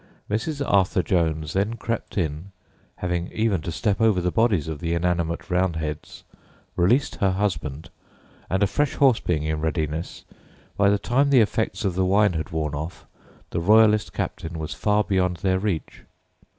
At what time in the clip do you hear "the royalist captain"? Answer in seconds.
13.51-14.57